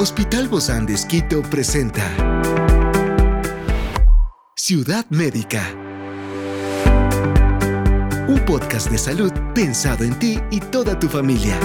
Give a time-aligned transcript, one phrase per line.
[0.00, 2.04] Hospital Bozán de Esquito presenta
[4.54, 5.74] Ciudad Médica.
[8.28, 11.58] Un podcast de salud pensado en ti y toda tu familia.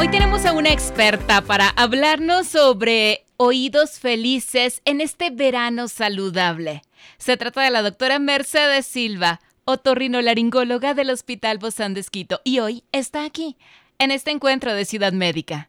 [0.00, 6.80] Hoy tenemos a una experta para hablarnos sobre oídos felices en este verano saludable.
[7.18, 12.84] Se trata de la doctora Mercedes Silva, otorrinolaringóloga del Hospital Bozán de Esquito, y hoy
[12.90, 13.58] está aquí,
[13.98, 15.68] en este encuentro de Ciudad Médica.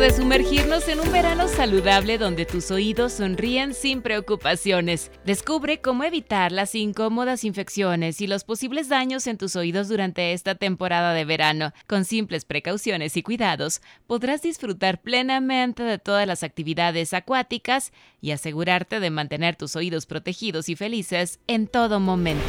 [0.00, 5.10] De sumergirnos en un verano saludable donde tus oídos sonríen sin preocupaciones.
[5.24, 10.54] Descubre cómo evitar las incómodas infecciones y los posibles daños en tus oídos durante esta
[10.54, 11.72] temporada de verano.
[11.86, 19.00] Con simples precauciones y cuidados, podrás disfrutar plenamente de todas las actividades acuáticas y asegurarte
[19.00, 22.44] de mantener tus oídos protegidos y felices en todo momento.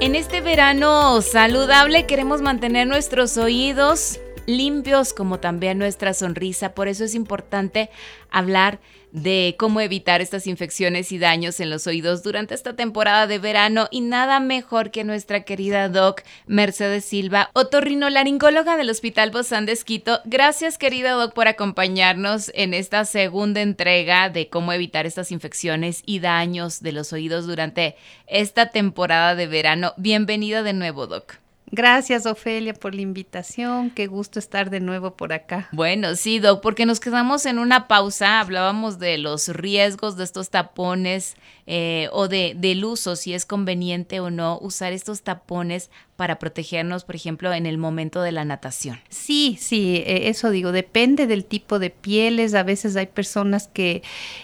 [0.00, 6.74] En este verano saludable queremos mantener nuestros oídos limpios como también nuestra sonrisa.
[6.74, 7.90] Por eso es importante
[8.30, 8.80] hablar
[9.12, 13.88] de cómo evitar estas infecciones y daños en los oídos durante esta temporada de verano
[13.90, 20.20] y nada mejor que nuestra querida doc Mercedes Silva, otorrinolaringóloga del Hospital Bozán de Esquito.
[20.24, 26.20] Gracias querida doc por acompañarnos en esta segunda entrega de cómo evitar estas infecciones y
[26.20, 29.92] daños de los oídos durante esta temporada de verano.
[29.98, 31.41] Bienvenida de nuevo doc.
[31.74, 33.88] Gracias, Ofelia, por la invitación.
[33.88, 35.68] Qué gusto estar de nuevo por acá.
[35.72, 38.40] Bueno, sí, Doc, porque nos quedamos en una pausa.
[38.40, 41.34] Hablábamos de los riesgos de estos tapones
[41.66, 47.04] eh, o de, del uso, si es conveniente o no usar estos tapones para protegernos,
[47.04, 49.00] por ejemplo, en el momento de la natación.
[49.08, 52.54] Sí, sí, eh, eso digo, depende del tipo de pieles.
[52.54, 54.02] A veces hay personas que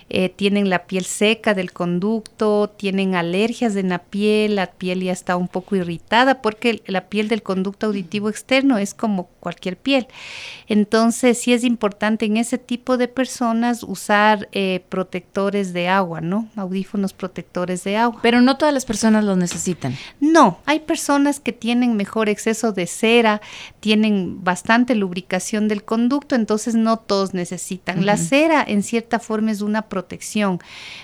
[0.09, 5.13] eh, tienen la piel seca del conducto, tienen alergias en la piel, la piel ya
[5.13, 10.07] está un poco irritada porque la piel del conducto auditivo externo es como cualquier piel.
[10.69, 14.49] Entonces, sí es importante en ese tipo de personas usar
[14.89, 16.49] protectores de agua, ¿no?
[16.55, 18.21] Audífonos protectores de agua.
[18.23, 19.97] Pero no todas las personas los necesitan.
[20.21, 23.41] No, hay personas que tienen mejor exceso de cera,
[23.81, 28.05] tienen bastante lubricación del conducto, entonces no todos necesitan.
[28.05, 30.59] La cera en cierta forma es una protección,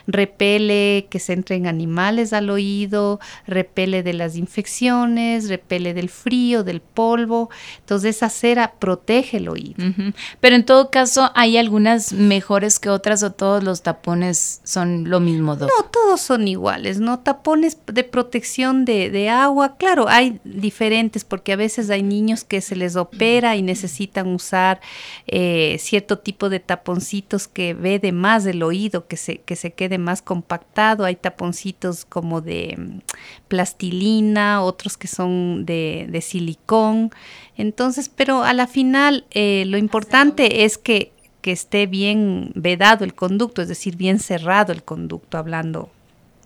[0.06, 6.80] repele que se entren animales al oído, repele de las infecciones, repele del frío, del
[6.80, 9.76] polvo, entonces esa cera protege el oído.
[10.40, 15.20] Pero en todo caso, ¿hay algunas mejores que otras o todos los tapones son lo
[15.20, 15.56] mismo?
[15.56, 17.20] No, todos son iguales, ¿no?
[17.20, 22.76] Tapones de protección de, agua, claro, hay diferentes porque a veces hay niños que se
[22.76, 24.80] les opera y necesitan usar
[25.26, 29.72] eh, cierto tipo de taponcitos que ve de más del oído, que se, que se
[29.72, 32.98] quede más compactado, hay taponcitos como de mm,
[33.48, 37.10] plastilina, otros que son de, de silicón,
[37.56, 43.14] entonces, pero a la final eh, lo importante es que que esté bien vedado el
[43.14, 45.90] conducto, es decir, bien cerrado el conducto, hablando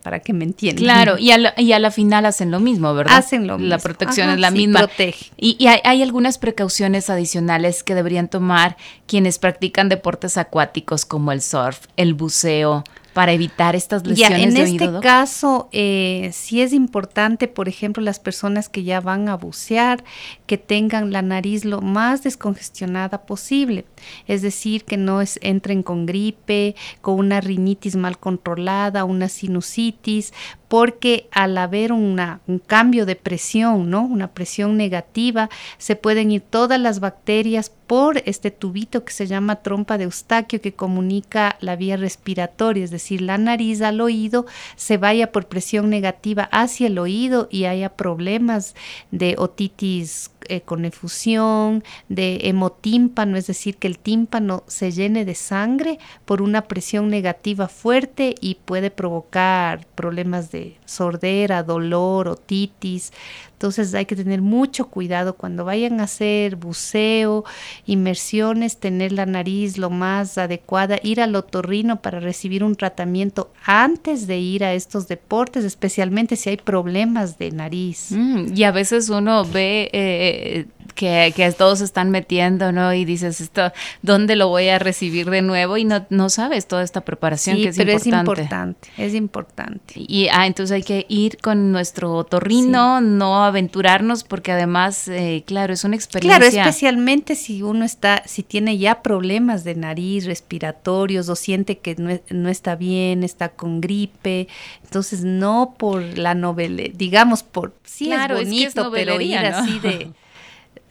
[0.02, 0.82] para que me entiendan.
[0.82, 3.18] Claro, y a, la, y a la final hacen lo mismo, ¿verdad?
[3.18, 3.68] Hacen lo mismo.
[3.68, 4.80] La protección es la misma.
[4.80, 5.30] Protege.
[5.36, 8.76] Y, y hay, hay, algunas precauciones adicionales que deberían tomar
[9.06, 12.82] quienes practican deportes acuáticos como el surf, el buceo,
[13.18, 18.00] para evitar estas lesiones ya, en de este caso, eh, sí es importante, por ejemplo,
[18.00, 20.04] las personas que ya van a bucear,
[20.46, 23.86] que tengan la nariz lo más descongestionada posible.
[24.26, 30.32] Es decir, que no es, entren con gripe, con una rinitis mal controlada, una sinusitis,
[30.68, 34.02] porque al haber una, un cambio de presión, ¿no?
[34.02, 35.48] Una presión negativa,
[35.78, 40.60] se pueden ir todas las bacterias por este tubito que se llama trompa de Eustaquio
[40.60, 44.44] que comunica la vía respiratoria, es decir, la nariz al oído,
[44.76, 48.74] se vaya por presión negativa hacia el oído y haya problemas
[49.10, 55.34] de otitis eh, con efusión, de hemotímpano, es decir, que el tímpano se llene de
[55.34, 63.12] sangre por una presión negativa fuerte y puede provocar problemas de sordera, dolor, otitis.
[63.54, 67.44] Entonces hay que tener mucho cuidado cuando vayan a hacer buceo,
[67.86, 74.28] inmersiones, tener la nariz lo más adecuada, ir al otorrino para recibir un tratamiento antes
[74.28, 78.12] de ir a estos deportes, especialmente si hay problemas de nariz.
[78.12, 79.90] Mm, y a veces uno ve...
[79.92, 80.66] Eh,
[80.98, 82.92] que, que todos están metiendo, ¿no?
[82.92, 83.72] Y dices, esto,
[84.02, 85.76] ¿dónde lo voy a recibir de nuevo?
[85.76, 88.30] Y no, no sabes toda esta preparación que es pero importante.
[88.30, 89.94] es importante, es importante.
[89.96, 95.72] Y ah, entonces hay que ir con nuestro otorrino, no aventurarnos, porque además, eh, claro,
[95.72, 96.38] es una experiencia.
[96.38, 101.94] Claro, especialmente si uno está, si tiene ya problemas de nariz, respiratorios, o siente que
[101.96, 104.48] no, no está bien, está con gripe,
[104.82, 109.20] entonces no por la novela, digamos por, sí Claro, es es que es bonito, pero
[109.20, 110.10] ir así de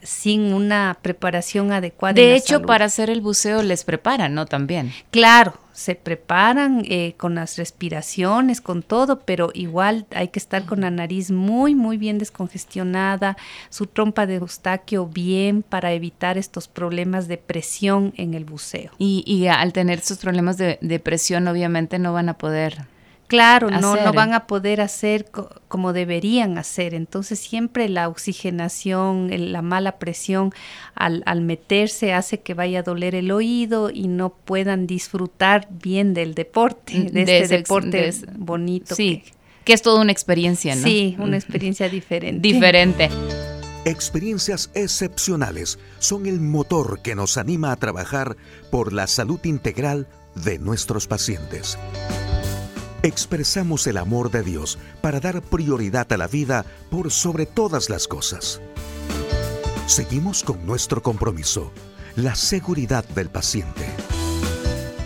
[0.02, 2.14] sin una preparación adecuada.
[2.14, 2.68] De hecho, salud.
[2.68, 4.46] para hacer el buceo les preparan, ¿no?
[4.46, 4.94] También.
[5.12, 10.82] Claro, se preparan eh, con las respiraciones, con todo, pero igual hay que estar con
[10.82, 13.38] la nariz muy, muy bien descongestionada,
[13.70, 18.92] su trompa de Eustaquio bien para evitar estos problemas de presión en el buceo.
[18.98, 22.88] Y, y al tener estos problemas de, de presión, obviamente no van a poder.
[23.28, 24.06] Claro, no, hacer.
[24.06, 26.94] no van a poder hacer co- como deberían hacer.
[26.94, 30.54] Entonces siempre la oxigenación, el- la mala presión
[30.96, 36.14] al, al meterse hace que vaya a doler el oído y no puedan disfrutar bien
[36.14, 38.96] del deporte, de, De este ese deporte de ese- bonito.
[38.96, 39.32] Sí, que-
[39.66, 40.84] que es toda una experiencia, ¿no?
[40.88, 41.34] sí, una Mm.
[41.42, 42.40] experiencia diferente.
[42.42, 43.10] Diferente.
[43.84, 48.38] Experiencias excepcionales son el motor que nos anima a trabajar
[48.72, 51.78] por la salud integral de nuestros pacientes.
[53.04, 58.08] Expresamos el amor de Dios para dar prioridad a la vida por sobre todas las
[58.08, 58.60] cosas.
[59.86, 61.72] Seguimos con nuestro compromiso,
[62.16, 63.86] la seguridad del paciente.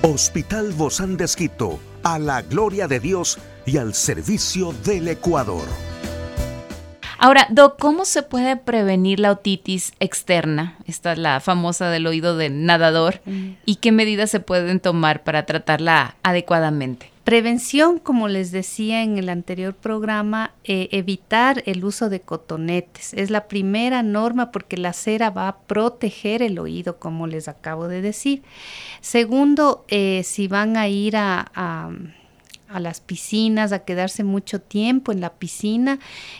[0.03, 5.65] Hospital Bozán de Esquito, a la gloria de Dios y al servicio del Ecuador.
[7.19, 10.77] Ahora, Doc, ¿cómo se puede prevenir la otitis externa?
[10.87, 13.21] Esta es la famosa del oído de nadador.
[13.65, 17.10] ¿Y qué medidas se pueden tomar para tratarla adecuadamente?
[17.23, 23.13] Prevención, como les decía en el anterior programa, eh, evitar el uso de cotonetes.
[23.13, 27.87] Es la primera norma porque la cera va a proteger el oído, como les acabo
[27.87, 28.41] de decir.
[29.01, 31.91] Segundo, eh, si van a ir a,
[32.73, 35.99] las piscinas, a quedarse mucho tiempo en la piscina,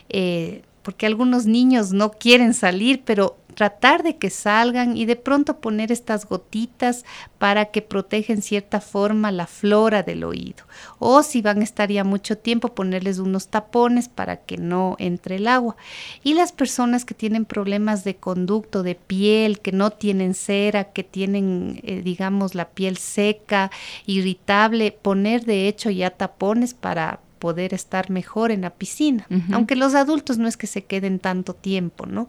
[0.09, 5.59] eh, porque algunos niños no quieren salir, pero tratar de que salgan y de pronto
[5.61, 7.05] poner estas gotitas
[7.37, 10.63] para que protejan cierta forma la flora del oído.
[10.97, 15.35] O si van a estar ya mucho tiempo, ponerles unos tapones para que no entre
[15.35, 15.75] el agua.
[16.23, 21.03] Y las personas que tienen problemas de conducto, de piel, que no tienen cera, que
[21.03, 23.69] tienen, eh, digamos, la piel seca,
[24.07, 29.95] irritable, poner de hecho ya tapones para poder estar mejor en la piscina, aunque los
[29.95, 32.27] adultos no es que se queden tanto tiempo, ¿no?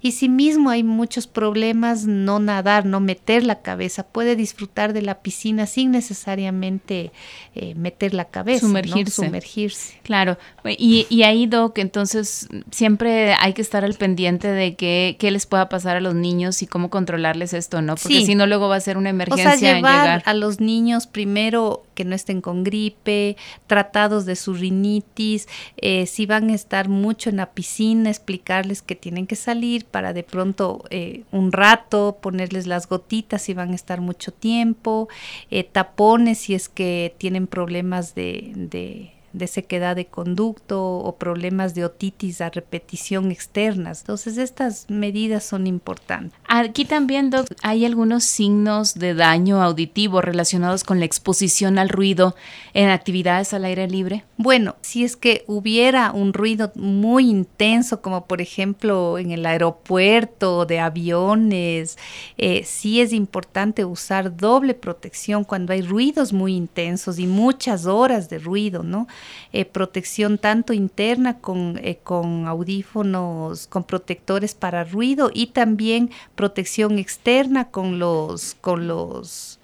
[0.00, 5.02] Y si mismo hay muchos problemas, no nadar, no meter la cabeza, puede disfrutar de
[5.02, 7.12] la piscina sin necesariamente
[7.54, 8.68] eh, meter la cabeza, ¿no?
[8.68, 9.24] Sumergirse.
[9.26, 10.00] Sumergirse.
[10.02, 10.38] Claro,
[10.78, 15.44] y, y ahí, Doc, entonces siempre hay que estar al pendiente de qué, qué les
[15.44, 17.96] pueda pasar a los niños y cómo controlarles esto, ¿no?
[17.96, 18.26] Porque Sí.
[18.26, 20.22] si no, luego va a ser una O emergencia sea, en llevar llegar.
[20.24, 23.36] a los niños primero que no estén con gripe,
[23.66, 28.94] tratados de su rinitis, eh, si van a estar mucho en la piscina, explicarles que
[28.94, 33.74] tienen que salir para de pronto eh, un rato, ponerles las gotitas si van a
[33.74, 35.08] estar mucho tiempo,
[35.50, 41.74] eh, tapones si es que tienen problemas de, de de sequedad de conducto o problemas
[41.74, 44.00] de otitis a repetición externas.
[44.00, 46.38] Entonces, estas medidas son importantes.
[46.48, 52.36] Aquí también, Doc, hay algunos signos de daño auditivo relacionados con la exposición al ruido
[52.74, 54.24] en actividades al aire libre.
[54.36, 60.64] Bueno, si es que hubiera un ruido muy intenso, como por ejemplo en el aeropuerto
[60.64, 61.98] de aviones,
[62.38, 68.28] eh, sí es importante usar doble protección cuando hay ruidos muy intensos y muchas horas
[68.28, 69.08] de ruido, ¿no?
[69.52, 76.98] Eh, protección tanto interna con, eh, con audífonos, con protectores para ruido y también protección
[76.98, 79.58] externa con los, con los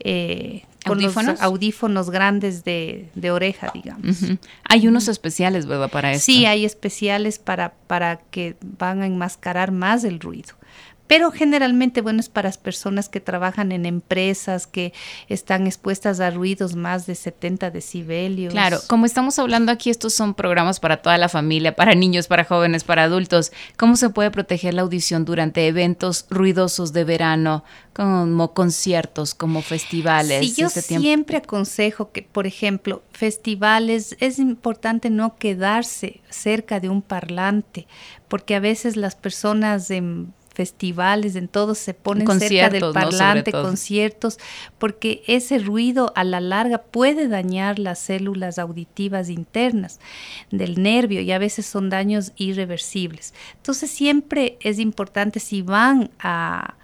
[0.00, 1.32] eh, con ¿Audífonos?
[1.32, 4.18] los audífonos grandes de, de oreja, digamos.
[4.64, 5.90] Hay unos especiales, ¿verdad?
[5.90, 6.26] Para esto.
[6.26, 10.54] Sí, hay especiales para, para que van a enmascarar más el ruido.
[11.14, 14.92] Pero generalmente, bueno, es para las personas que trabajan en empresas que
[15.28, 18.52] están expuestas a ruidos más de 70 decibelios.
[18.52, 22.42] Claro, como estamos hablando aquí, estos son programas para toda la familia, para niños, para
[22.42, 23.52] jóvenes, para adultos.
[23.76, 30.40] ¿Cómo se puede proteger la audición durante eventos ruidosos de verano, como conciertos, como festivales?
[30.40, 31.04] Sí, yo este tiempo?
[31.04, 37.86] siempre aconsejo que, por ejemplo, festivales, es importante no quedarse cerca de un parlante,
[38.26, 44.38] porque a veces las personas en festivales, en todos se ponen cerca del parlante, conciertos,
[44.78, 50.00] porque ese ruido a la larga puede dañar las células auditivas internas
[50.50, 53.34] del nervio y a veces son daños irreversibles.
[53.56, 56.74] Entonces siempre es importante si van a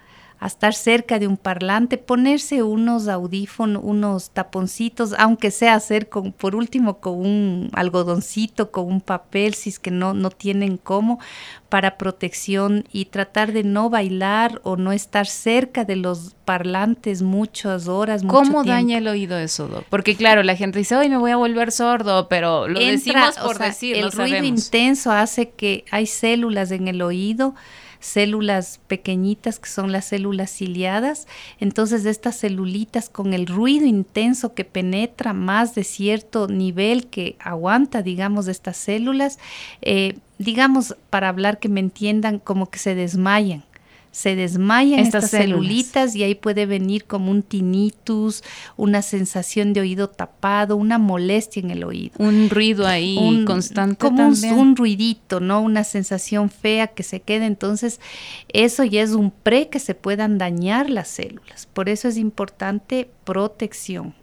[0.41, 6.33] a estar cerca de un parlante, ponerse unos audífonos, unos taponcitos, aunque sea hacer con,
[6.33, 11.21] por último con un algodoncito, con un papel, si es que no, no tienen cómo,
[11.69, 17.87] para protección y tratar de no bailar o no estar cerca de los parlantes muchas
[17.87, 18.23] horas.
[18.27, 19.85] ¿Cómo daña el oído eso, Doc?
[19.91, 23.59] Porque claro, la gente dice, hoy me voy a volver sordo, pero lo decimos por
[23.59, 27.55] decir, El ruido intenso hace que hay células en el oído
[28.01, 31.29] células pequeñitas que son las células ciliadas.
[31.61, 38.03] Entonces estas celulitas con el ruido intenso que penetra más de cierto nivel que aguanta,
[38.03, 39.39] digamos, estas células,
[39.83, 43.65] eh, digamos, para hablar que me entiendan, como que se desmayan
[44.13, 48.43] se desmayan estas, celulitas y ahí puede venir como un tinnitus,
[48.77, 52.15] una sensación de oído tapado, una molestia en el oído.
[52.19, 53.97] Un ruido ahí constante.
[53.97, 55.61] Como Un, ruidito, ¿no?
[55.61, 57.47] Una sensación fea que se quede.
[57.47, 58.01] Entonces,
[58.49, 61.67] eso ya es un pre que se puedan dañar las células.
[61.73, 64.15] Por eso es importante protección.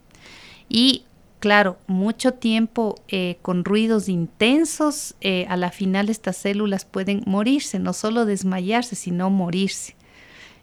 [0.70, 1.06] Y
[1.40, 7.80] claro, mucho tiempo eh, con ruidos intensos, eh, a la final estas células pueden morirse,
[7.80, 9.97] no solo desmayarse, sino morirse.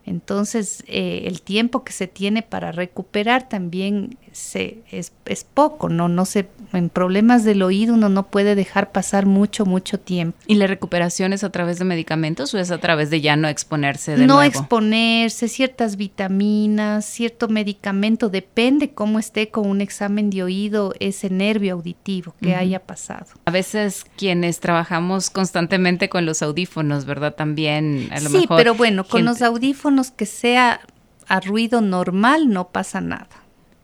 [0.06, 6.08] Entonces, eh, el tiempo que se tiene para recuperar también se, es, es, poco, ¿no?
[6.08, 10.36] No se, en problemas del oído uno no puede dejar pasar mucho, mucho tiempo.
[10.46, 13.48] ¿Y la recuperación es a través de medicamentos o es a través de ya no
[13.48, 14.42] exponerse de no nuevo?
[14.42, 21.74] exponerse, ciertas vitaminas, cierto medicamento, depende cómo esté con un examen de oído ese nervio
[21.74, 23.26] auditivo que haya pasado.
[23.44, 27.34] A veces quienes trabajamos constantemente con los audífonos, ¿verdad?
[27.34, 30.80] También a lo sí, pero bueno, con los audífonos que sea
[31.28, 33.28] a ruido normal no pasa nada.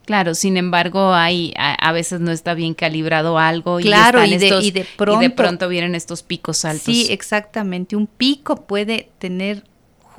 [0.05, 4.71] Claro, sin embargo, hay a, veces no está bien calibrado algo claro, y, de, y,
[4.73, 6.83] de pronto, y de pronto vienen estos picos altos.
[6.93, 7.95] Sí, exactamente.
[7.95, 9.63] Un pico puede tener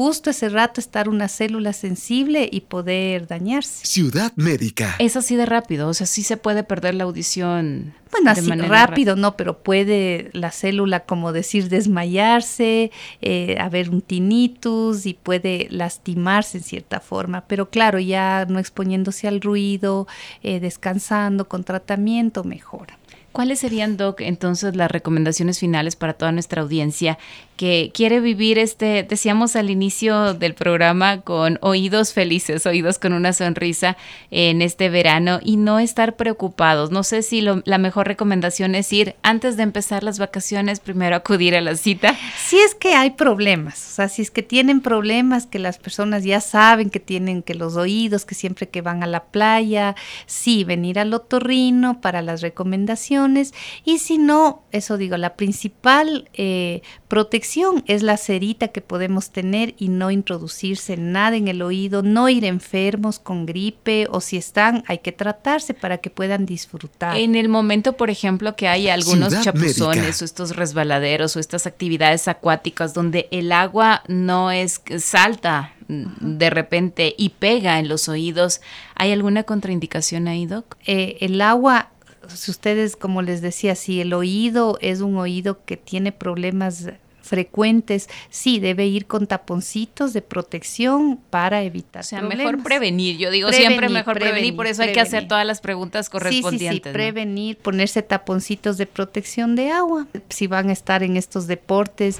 [0.02, 3.86] justo ese rato estar una célula sensible y poder dañarse.
[3.86, 4.96] Ciudad médica.
[4.98, 7.94] Es así de rápido, o sea, sí se puede perder la audición.
[8.10, 12.90] Bueno, así rápido, no, pero puede la célula, como decir, desmayarse,
[13.22, 17.46] eh, haber un tinnitus y puede lastimarse en cierta forma.
[17.48, 20.08] Pero claro, ya no exponiéndose al ruido,
[20.42, 22.98] eh, descansando con tratamiento, mejora.
[23.32, 27.18] ¿Cuáles serían, Doc, entonces las recomendaciones finales para toda nuestra audiencia
[27.62, 33.34] que quiere vivir este, decíamos al inicio del programa, con oídos felices, oídos con una
[33.34, 33.98] sonrisa
[34.32, 36.90] en este verano y no estar preocupados?
[36.90, 41.56] No sé si la mejor recomendación es ir antes de empezar las vacaciones, primero acudir
[41.56, 42.18] a la cita.
[42.36, 46.24] Si es que hay problemas, o sea, si es que tienen problemas, que las personas
[46.24, 50.64] ya saben que tienen que los oídos, que siempre que van a la playa, sí,
[50.64, 53.54] venir al otorrino para las recomendaciones
[53.86, 57.51] y si no, eso digo, la principal eh, protección
[57.88, 62.46] es la cerita que podemos tener y no introducirse nada en el oído, no ir
[62.46, 67.18] enfermos con gripe o si están, hay que tratarse para que puedan disfrutar.
[67.18, 72.28] En el momento, por ejemplo, que hay algunos chapuzones o estos resbaladeros o estas actividades
[72.28, 78.62] acuáticas donde el agua no es salta de repente y pega en los oídos,
[78.96, 80.78] ¿hay alguna contraindicación ahí, Doc?
[80.86, 81.90] Eh, el agua
[82.30, 86.88] si ustedes, como les decía, si el oído es un oído que tiene problemas
[87.32, 92.02] frecuentes, sí, debe ir con taponcitos de protección para evitar.
[92.02, 93.18] O sea, mejor prevenir.
[93.18, 96.84] Yo digo siempre mejor prevenir, por eso hay que hacer todas las preguntas correspondientes.
[96.84, 100.08] Sí, sí, prevenir, ponerse taponcitos de protección de agua.
[100.28, 102.20] Si van a estar en estos deportes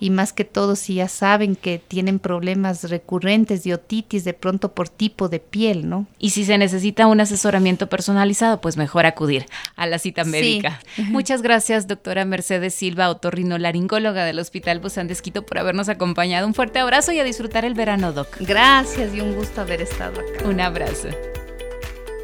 [0.00, 4.72] y más que todo si ya saben que tienen problemas recurrentes de otitis de pronto
[4.72, 6.06] por tipo de piel, ¿no?
[6.18, 9.46] Y si se necesita un asesoramiento personalizado, pues mejor acudir
[9.76, 10.80] a la cita médica.
[10.96, 16.46] Muchas gracias, doctora Mercedes Silva, otorrinolaringóloga del Hospital Busan de Esquito, por habernos acompañado.
[16.46, 18.36] Un fuerte abrazo y a disfrutar el verano, doc.
[18.40, 20.48] Gracias y un gusto haber estado acá.
[20.48, 21.08] Un abrazo.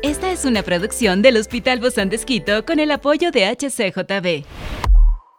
[0.02, 4.87] Esta es una producción del Hospital Busan de Esquito con el apoyo de HCJB.